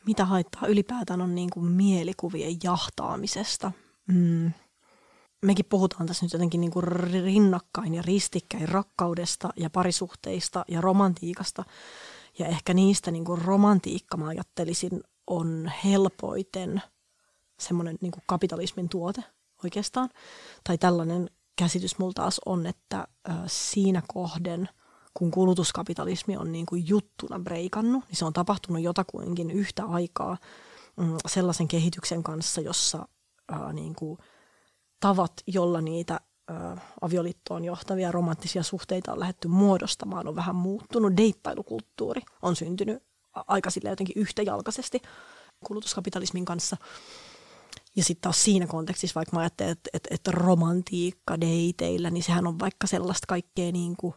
[0.06, 3.72] Mitä haittaa ylipäätään on niin kuin mielikuvien jahtaamisesta?
[4.08, 4.52] Mm
[5.44, 11.64] mekin puhutaan tässä nyt jotenkin niin kuin rinnakkain ja ristikkäin rakkaudesta ja parisuhteista ja romantiikasta.
[12.40, 16.82] Ja ehkä niistä niin kuin romantiikka, mä ajattelisin, on helpoiten
[17.60, 19.24] semmoinen niin kuin kapitalismin tuote
[19.64, 20.10] oikeastaan.
[20.64, 23.08] Tai tällainen käsitys mulla taas on, että
[23.48, 24.70] siinä kohden,
[25.14, 30.38] kun kulutuskapitalismi on niin kuin juttuna breikannut, niin se on tapahtunut jotakuinkin yhtä aikaa
[30.96, 33.08] mm, sellaisen kehityksen kanssa, jossa
[33.52, 34.18] ää, niin kuin–
[35.04, 36.54] tavat, jolla niitä ö,
[37.02, 41.18] avioliittoon johtavia romanttisia suhteita on lähdetty muodostamaan, on vähän muuttunut.
[41.18, 45.02] Deittailukulttuuri on syntynyt aika sille jotenkin yhtäjalkaisesti
[45.66, 46.78] kulutuskapitalismin kanssa.
[47.96, 52.48] Ja sitten taas siinä kontekstissa, vaikka mä ajattelen, että, että, että romantiikka deiteillä, niin sehän
[52.48, 54.14] on vaikka sellaista kaikkea niin kuin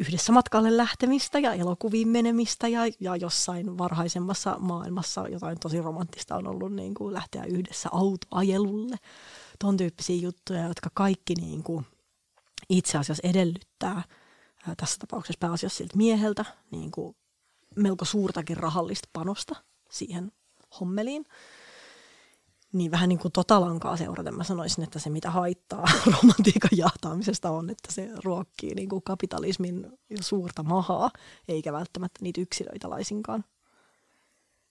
[0.00, 6.46] yhdessä matkalle lähtemistä ja elokuviin menemistä ja, ja jossain varhaisemmassa maailmassa jotain tosi romanttista on
[6.46, 8.96] ollut niin kuin lähteä yhdessä autoajelulle
[9.58, 11.86] ton tyyppisiä juttuja, jotka kaikki niin kuin
[12.68, 14.02] itse asiassa edellyttää
[14.66, 17.16] ää, tässä tapauksessa pääasiassa siltä mieheltä niin kuin
[17.76, 19.56] melko suurtakin rahallista panosta
[19.90, 20.32] siihen
[20.80, 21.24] hommeliin.
[22.72, 25.84] Niin vähän niin kuin tota lankaa seuraten mä sanoisin, että se mitä haittaa
[26.22, 31.10] romantiikan jahtaamisesta on, että se ruokkii niin kuin kapitalismin suurta mahaa,
[31.48, 33.44] eikä välttämättä niitä yksilöitä laisinkaan.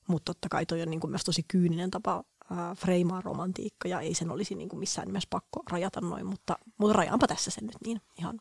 [0.07, 3.99] mutta totta kai toi on niin kuin myös tosi kyyninen tapa äh, freimaa romantiikka ja
[3.99, 7.65] ei sen olisi niin kuin missään nimessä pakko rajata noin, mutta, mutta rajaanpa tässä sen
[7.65, 8.39] nyt niin ihan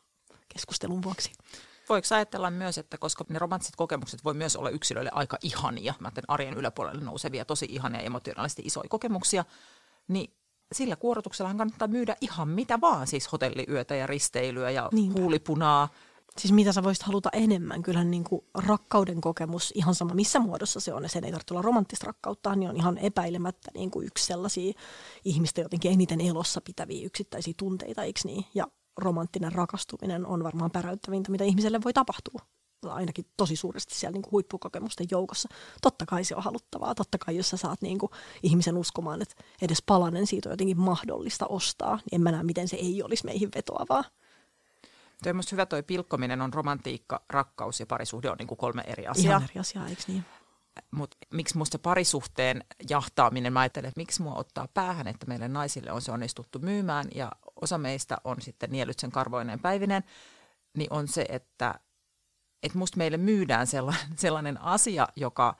[0.54, 1.32] keskustelun vuoksi.
[1.88, 6.12] Voiko ajatella myös, että koska ne romanttiset kokemukset voi myös olla yksilöille aika ihania, mä
[6.28, 9.44] arjen yläpuolelle nousevia, tosi ihania emotionaalisesti isoja kokemuksia,
[10.08, 10.34] niin
[10.72, 15.20] sillä kuorotuksella kannattaa myydä ihan mitä vaan, siis hotelliyötä ja risteilyä ja Niinpä.
[15.20, 15.88] huulipunaa.
[16.38, 20.80] Siis mitä sä voisit haluta enemmän, kyllähän niin kuin rakkauden kokemus, ihan sama missä muodossa
[20.80, 24.06] se on, ja sen ei tarvitse olla romanttista rakkautta, niin on ihan epäilemättä niin kuin
[24.06, 24.72] yksi sellaisia
[25.24, 28.44] ihmistä jotenkin eniten elossa pitäviä yksittäisiä tunteita, eikö niin?
[28.54, 28.66] Ja
[28.98, 32.40] romanttinen rakastuminen on varmaan päräyttävintä, mitä ihmiselle voi tapahtua
[32.86, 35.48] ainakin tosi suuresti siellä niin kuin huippukokemusten joukossa.
[35.82, 36.94] Totta kai se on haluttavaa.
[36.94, 40.80] Totta kai, jos sä saat niin kuin ihmisen uskomaan, että edes palanen siitä on jotenkin
[40.80, 44.04] mahdollista ostaa, niin en mä näe, miten se ei olisi meihin vetoavaa.
[45.22, 49.06] Tuo on hyvä toi pilkkominen on romantiikka, rakkaus ja parisuhde on niin kuin kolme eri
[49.06, 49.36] asiaa.
[49.36, 50.24] Ihan eri asiaa, eikö niin?
[50.90, 55.92] Mutta miksi musta parisuhteen jahtaaminen, mä ajattelen, että miksi mua ottaa päähän, että meille naisille
[55.92, 60.04] on se onnistuttu myymään ja osa meistä on sitten nielyt sen karvoineen päivinen,
[60.76, 61.74] niin on se, että
[62.62, 65.56] että musta meille myydään sellainen, sellainen asia, joka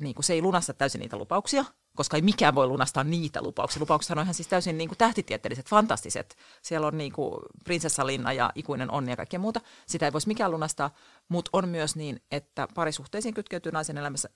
[0.00, 1.64] niin se ei lunasta täysin niitä lupauksia,
[1.96, 3.80] koska ei mikään voi lunastaa niitä lupauksia.
[3.80, 6.36] Lupaukset on ihan siis täysin niin kuin tähtitieteelliset, fantastiset.
[6.62, 9.60] Siellä on niin kuin prinsessalinna ja ikuinen onni ja kaikkea muuta.
[9.86, 10.90] Sitä ei voisi mikään lunastaa,
[11.28, 14.28] mutta on myös niin, että parisuhteisiin kytkeytyy naisen elämässä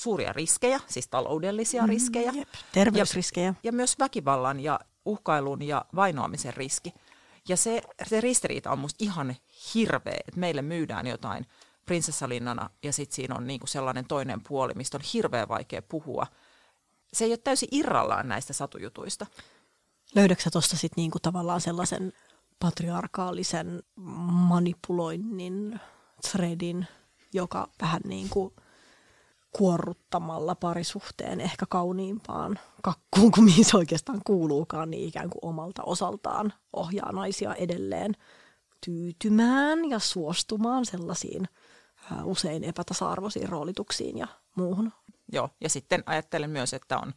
[0.00, 2.32] suuria riskejä, siis taloudellisia mm, riskejä.
[2.34, 2.48] Jep.
[2.72, 3.46] Terveysriskejä.
[3.46, 6.94] Ja, ja myös väkivallan ja uhkailun ja vainoamisen riski.
[7.48, 9.36] Ja se, se ristiriita on musta ihan
[9.74, 11.46] hirveä, että meille myydään jotain
[11.86, 16.26] prinsessalinnana ja sitten siinä on niinku sellainen toinen puoli, mistä on hirveän vaikea puhua.
[17.12, 19.26] Se ei ole täysin irrallaan näistä satujutuista.
[20.14, 22.12] Löydätkö tuosta sitten niinku tavallaan sellaisen
[22.60, 23.82] patriarkaalisen
[24.48, 25.80] manipuloinnin
[26.30, 26.86] threadin,
[27.32, 28.54] joka vähän niin kuin–
[29.52, 36.52] kuorruttamalla parisuhteen ehkä kauniimpaan kakkuun kuin mihin se oikeastaan kuuluukaan, niin ikään kuin omalta osaltaan
[36.72, 38.12] ohjaa naisia edelleen
[38.84, 41.48] tyytymään ja suostumaan sellaisiin
[42.24, 44.92] usein epätasa-arvoisiin roolituksiin ja muuhun.
[45.32, 47.12] Joo, ja sitten ajattelen myös, että on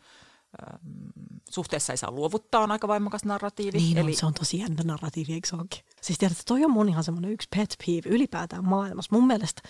[1.49, 3.77] suhteessa ei saa luovuttaa, on aika voimakas narratiivi.
[3.77, 4.11] Niin Eli...
[4.11, 5.83] on, se on tosi jännä narratiivi, eikö se onkin?
[6.01, 9.15] Siis tiedätkö, toi on mun ihan semmoinen yksi pet peeve ylipäätään maailmassa.
[9.15, 9.61] Mun mielestä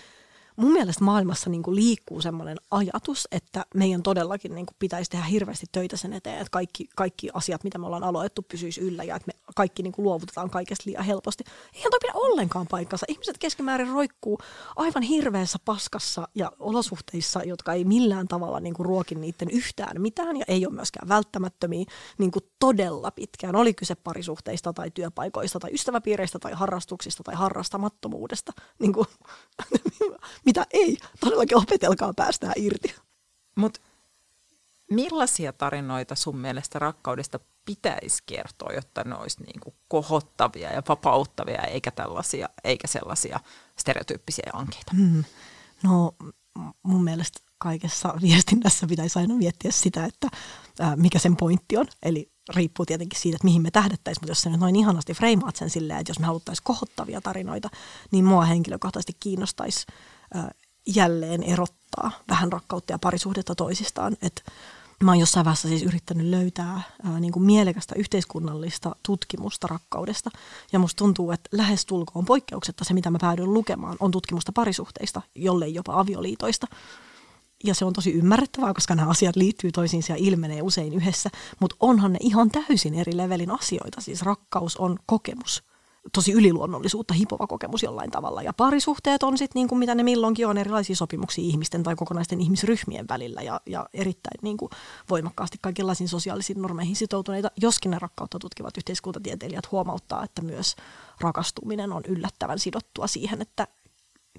[0.56, 5.26] mun mielestä maailmassa niin kuin liikkuu semmoinen ajatus, että meidän todellakin niin kuin pitäisi tehdä
[5.26, 9.16] hirveästi töitä sen eteen, että kaikki, kaikki asiat, mitä me ollaan aloitettu, pysyisi yllä ja
[9.16, 11.44] että me kaikki niin kuin luovutetaan kaikesta liian helposti.
[11.74, 13.06] Eihän toi pidä ollenkaan paikkansa.
[13.10, 14.40] Ihmiset keskimäärin roikkuu
[14.76, 20.38] aivan hirveässä paskassa ja olosuhteissa, jotka ei millään tavalla niin kuin ruokin niiden yhtään mitään
[20.38, 21.86] ja ei ole myöskään välttämättömiä
[22.18, 23.56] niin kuin todella pitkään.
[23.56, 28.54] Oli kyse parisuhteista tai työpaikoista tai ystäväpiireistä tai harrastuksista tai harrastamattomuudesta.
[28.80, 29.08] Niin kuin,
[30.46, 30.98] mitä ei.
[31.20, 32.96] Todellakin opetelkaa päästään irti.
[33.56, 33.80] Mutta
[34.92, 41.62] millaisia tarinoita sun mielestä rakkaudesta pitäisi kertoa, jotta ne olisi niin kuin kohottavia ja vapauttavia,
[41.62, 43.40] eikä tällaisia, eikä sellaisia
[43.80, 44.92] stereotyyppisiä ankeita?
[44.96, 45.24] Hmm.
[45.84, 46.16] No
[46.84, 50.28] mun mielestä kaikessa viestinnässä pitäisi aina miettiä sitä, että
[50.80, 51.88] ää, mikä sen pointti on.
[52.04, 55.56] Eli riippuu tietenkin siitä, että mihin me tähdettäisiin, mutta jos sä nyt noin ihanasti freimaat
[55.56, 57.70] sen silleen, että jos me haluttaisiin kohottavia tarinoita,
[58.12, 59.86] niin mua henkilökohtaisesti kiinnostaisi
[60.88, 64.18] jälleen erottaa vähän rakkautta ja parisuhdetta toisistaan.
[64.22, 64.44] Et
[65.04, 70.30] mä oon jossain vaiheessa siis yrittänyt löytää ää, niin kuin mielekästä yhteiskunnallista tutkimusta rakkaudesta.
[70.72, 75.22] Ja musta tuntuu, että lähes tulkoon poikkeuksetta se, mitä mä päädyin lukemaan, on tutkimusta parisuhteista,
[75.36, 76.68] jollei jopa avioliitoista.
[77.64, 81.30] Ja se on tosi ymmärrettävää, koska nämä asiat liittyy toisiinsa ja ilmenee usein yhdessä.
[81.60, 84.02] Mutta onhan ne ihan täysin eri levelin asioita.
[84.02, 85.64] Siis rakkaus on kokemus
[86.14, 88.42] tosi yliluonnollisuutta hipova kokemus jollain tavalla.
[88.42, 92.42] Ja parisuhteet on sitten niin kuin mitä ne milloinkin on erilaisia sopimuksia ihmisten tai kokonaisten
[92.42, 94.70] ihmisryhmien välillä ja, ja erittäin niin kuin
[95.10, 97.52] voimakkaasti kaikenlaisiin sosiaalisiin normeihin sitoutuneita.
[97.62, 100.76] Joskin ne rakkautta tutkivat yhteiskuntatieteilijät huomauttaa, että myös
[101.20, 103.68] rakastuminen on yllättävän sidottua siihen, että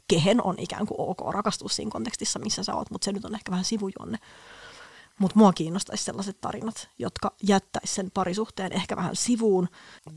[0.08, 3.34] kehen on ikään kuin ok rakastua siinä kontekstissa, missä sä oot, mutta se nyt on
[3.34, 4.18] ehkä vähän sivujuonne.
[5.20, 9.68] Mutta mua kiinnostaisi sellaiset tarinat, jotka jättäisi sen parisuhteen ehkä vähän sivuun,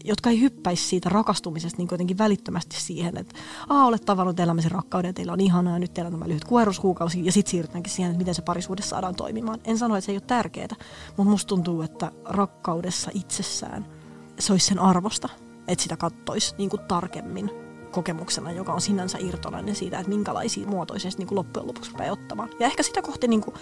[0.04, 3.36] jotka ei hyppäisi siitä rakastumisesta niin kuitenkin välittömästi siihen, että
[3.70, 7.32] Aa, olet tavannut elämäsi rakkauden, teillä on ihanaa, nyt teillä on tämä lyhyt kuheruskuukausi, ja
[7.32, 9.60] sitten siirrytäänkin siihen, että miten se parisuhde saadaan toimimaan.
[9.64, 10.76] En sano, että se ei ole tärkeää,
[11.18, 13.86] mutta musta tuntuu, että rakkaudessa itsessään
[14.40, 15.30] se olisi sen arvosta,
[15.68, 17.64] että sitä kattoisi niin kuin tarkemmin
[17.96, 22.50] kokemuksena, joka on sinänsä irtolainen siitä, että minkälaisia muotoisesti niin kuin loppujen lopuksi rupeaa ottamaan.
[22.60, 23.56] Ja ehkä sitä kohti niin kuin,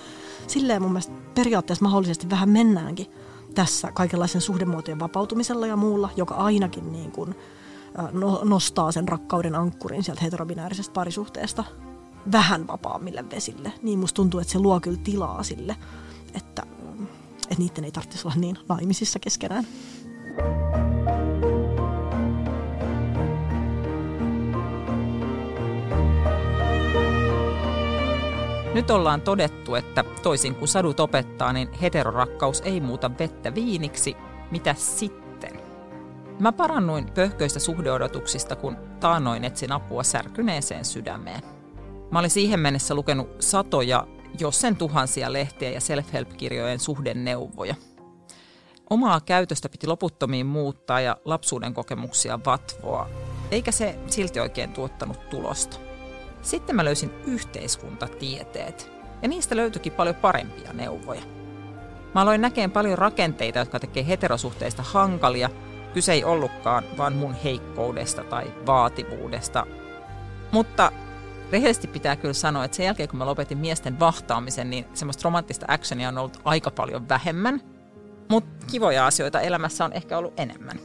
[0.48, 3.08] silleen mun mielestä periaatteessa mahdollisesti vähän mennäänkin
[3.56, 7.36] tässä kaikenlaisen suhdemuotojen vapautumisella ja muulla, joka ainakin niin kuin,
[8.12, 11.64] no, nostaa sen rakkauden ankkurin sieltä heterobinäärisestä parisuhteesta
[12.32, 15.76] vähän vapaammille vesille, niin musta tuntuu, että se luo kyllä tilaa sille,
[16.34, 16.64] että,
[17.50, 19.68] että niiden ei tarvitsisi olla niin naimisissa keskenään.
[28.74, 34.16] Nyt ollaan todettu, että toisin kuin sadut opettaa, niin heterorakkaus ei muuta vettä viiniksi.
[34.52, 35.62] Mitä sitten?
[36.40, 41.42] Mä parannuin pöhköistä suhdeodotuksista, kun taannoin etsin apua särkyneeseen sydämeen.
[42.12, 44.08] Mä olin siihen mennessä lukenut satoja,
[44.40, 47.76] jos sen tuhansia lehtiä ja self-help-kirjojen suhdenneuvoja.
[48.90, 53.10] Omaa käytöstä piti loputtomiin muuttaa ja lapsuuden kokemuksia vatvoa,
[53.52, 55.83] eikä se silti oikein tuottanut tulosta.
[56.44, 61.22] Sitten mä löysin yhteiskuntatieteet, ja niistä löytyikin paljon parempia neuvoja.
[62.16, 65.50] Mä aloin näkeen paljon rakenteita, jotka tekee heterosuhteista hankalia.
[65.94, 69.66] Kyse ei ollutkaan vaan mun heikkoudesta tai vaativuudesta.
[70.52, 70.92] Mutta
[71.52, 75.66] rehellisesti pitää kyllä sanoa, että sen jälkeen kun mä lopetin miesten vahtaamisen, niin semmoista romanttista
[75.70, 77.62] actionia on ollut aika paljon vähemmän.
[78.30, 80.80] Mutta kivoja asioita elämässä on ehkä ollut enemmän.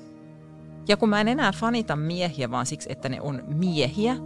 [0.88, 4.16] Ja kun mä en enää fanita miehiä vaan siksi, että ne on miehiä,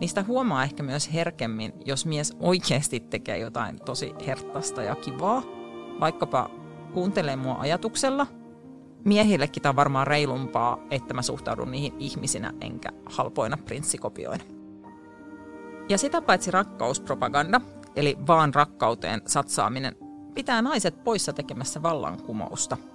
[0.00, 5.42] Niistä huomaa ehkä myös herkemmin, jos mies oikeasti tekee jotain tosi herttasta ja kivaa,
[6.00, 6.50] vaikkapa
[6.94, 8.26] kuuntelee mua ajatuksella.
[9.04, 14.44] Miehillekin tämä on varmaan reilumpaa, että mä suhtaudun niihin ihmisinä enkä halpoina prinssikopioina.
[15.88, 17.60] Ja sitä paitsi rakkauspropaganda,
[17.96, 19.96] eli vaan rakkauteen satsaaminen,
[20.34, 22.76] pitää naiset poissa tekemässä vallankumousta–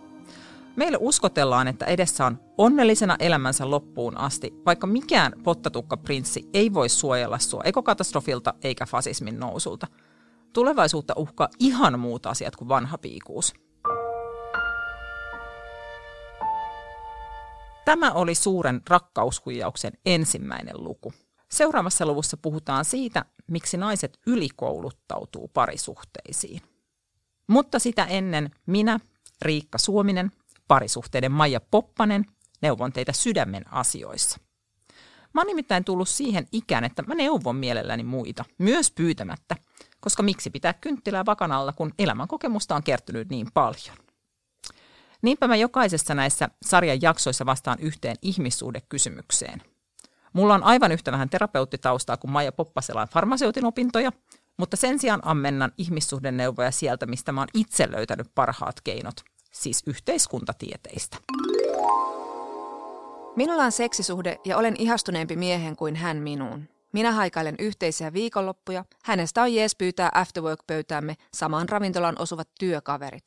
[0.76, 7.40] Meille uskotellaan, että edessä on onnellisena elämänsä loppuun asti, vaikka mikään pottatukkaprinssi ei voi suojella
[7.40, 9.88] sua ekokatastrofilta eikä fasismin nousulta.
[10.54, 13.54] Tulevaisuutta uhkaa ihan muut asiat kuin vanha piikuus.
[17.86, 21.14] Tämä oli suuren rakkaushuijauksen ensimmäinen luku.
[21.52, 26.62] Seuraavassa luvussa puhutaan siitä, miksi naiset ylikouluttautuu parisuhteisiin.
[27.48, 29.00] Mutta sitä ennen minä,
[29.42, 30.32] Riikka Suominen,
[30.68, 32.26] parisuhteiden Maija Poppanen,
[32.62, 34.40] neuvon teitä sydämen asioissa.
[35.34, 39.56] Mä oon nimittäin tullut siihen ikään, että mä neuvon mielelläni muita, myös pyytämättä,
[40.00, 43.98] koska miksi pitää kynttilää vakan alla, kun elämän kokemusta on kertynyt niin paljon.
[45.22, 49.62] Niinpä mä jokaisessa näissä sarjan jaksoissa vastaan yhteen ihmissuhdekysymykseen.
[50.34, 54.12] Mulla on aivan yhtä vähän terapeuttitaustaa kuin Maija Poppaselan farmaseutin opintoja,
[54.58, 59.16] mutta sen sijaan ammennan ihmissuhdeneuvoja sieltä, mistä mä oon itse löytänyt parhaat keinot–
[59.54, 61.18] siis yhteiskuntatieteistä.
[63.36, 66.70] Minulla on seksisuhde ja olen ihastuneempi miehen kuin hän minuun.
[66.92, 73.26] Minä haikailen yhteisiä viikonloppuja, hänestä on jees pyytää afterwork-pöytäämme samaan ravintolaan osuvat työkaverit.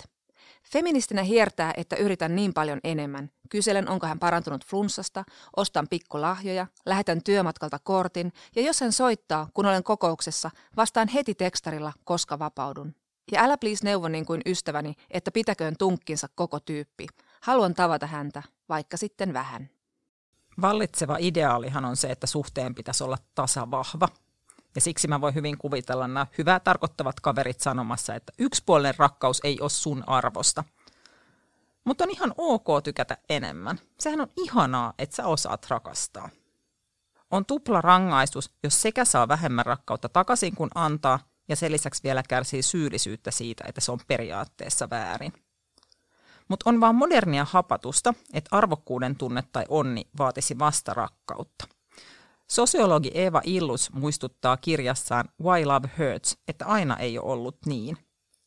[0.72, 3.30] Feministinä hiertää, että yritän niin paljon enemmän.
[3.48, 5.24] Kyselen, onko hän parantunut flunssasta,
[5.56, 11.92] ostan pikkulahjoja, lähetän työmatkalta kortin ja jos hän soittaa, kun olen kokouksessa, vastaan heti tekstarilla,
[12.04, 12.94] koska vapaudun.
[13.32, 17.06] Ja älä please neuvo niin kuin ystäväni, että pitäköön tunkkinsa koko tyyppi.
[17.40, 19.70] Haluan tavata häntä, vaikka sitten vähän.
[20.60, 24.08] Vallitseva ideaalihan on se, että suhteen pitäisi olla tasavahva.
[24.74, 29.60] Ja siksi mä voin hyvin kuvitella nämä hyvää tarkoittavat kaverit sanomassa, että yksipuolinen rakkaus ei
[29.60, 30.64] ole sun arvosta.
[31.84, 33.78] Mutta on ihan ok tykätä enemmän.
[34.00, 36.28] Sehän on ihanaa, että sä osaat rakastaa.
[37.30, 42.22] On tupla rangaistus, jos sekä saa vähemmän rakkautta takaisin kuin antaa– ja sen lisäksi vielä
[42.28, 45.32] kärsii syyllisyyttä siitä, että se on periaatteessa väärin.
[46.48, 51.68] Mutta on vaan modernia hapatusta, että arvokkuuden tunne tai onni vaatisi vasta rakkautta.
[52.50, 57.98] Sosiologi Eva Illus muistuttaa kirjassaan Why Love Hurts, että aina ei ole ollut niin.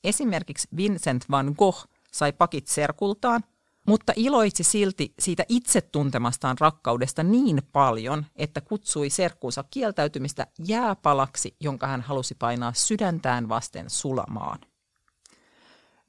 [0.03, 3.43] Esimerkiksi Vincent van Gogh sai pakit serkultaan–
[3.89, 11.88] mutta iloitsi silti siitä itse tuntemastaan rakkaudesta niin paljon, että kutsui serkkuunsa kieltäytymistä jääpalaksi, jonka
[11.88, 14.60] hän halusi painaa sydäntään vasten sulamaan.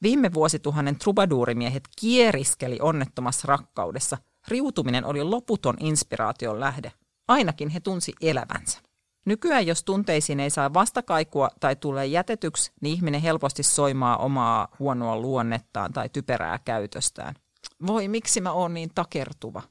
[0.02, 4.18] Viime vuosituhannen trubaduurimiehet kieriskeli onnettomassa rakkaudessa.
[4.48, 6.92] Riutuminen oli loputon inspiraation lähde.
[7.28, 8.78] Ainakin he tunsi elävänsä.
[9.26, 15.16] Nykyään jos tunteisiin ei saa vastakaikua tai tulee jätetyksi, niin ihminen helposti soimaa omaa huonoa
[15.16, 17.34] luonnettaan tai typerää käytöstään–
[17.86, 19.62] voi miksi mä oon niin takertuva.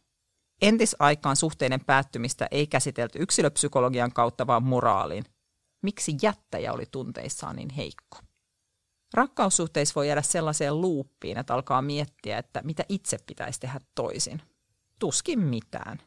[0.62, 5.24] Entisaikaan suhteiden päättymistä ei käsitelty yksilöpsykologian kautta, vaan moraaliin.
[5.82, 8.18] Miksi jättäjä oli tunteissaan niin heikko?
[9.14, 14.42] Rakkaussuhteissa voi jäädä sellaiseen luuppiin, että alkaa miettiä, että mitä itse pitäisi tehdä toisin.
[15.00, 16.00] Tuskin mitään.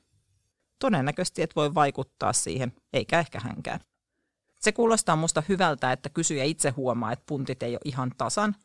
[0.79, 3.81] Todennäköisesti et voi vaikuttaa siihen, eikä ehkä hänkään.
[4.61, 8.57] Se kuulostaa musta hyvältä, että kysyjä itse huomaa, että puntit ei ole ihan tasan–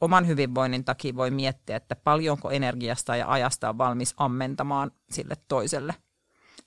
[0.00, 5.94] oman hyvinvoinnin takia voi miettiä, että paljonko energiasta ja ajasta on valmis ammentamaan sille toiselle.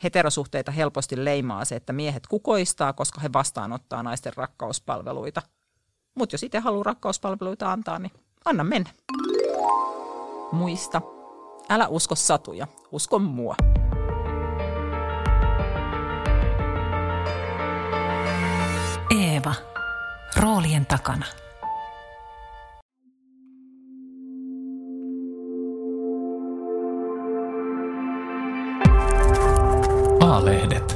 [0.04, 5.42] Heterosuhteita helposti leimaa se, että miehet kukoistaa, koska he vastaanottaa naisten rakkauspalveluita.
[6.16, 8.12] Mutta jos itse haluaa rakkauspalveluita antaa, niin
[8.46, 8.90] anna mennä.
[10.52, 11.02] Muista,
[11.70, 13.56] älä usko satuja, usko mua.
[19.20, 19.54] Eeva.
[20.36, 21.26] Roolien takana.
[30.44, 30.93] A-lehdet.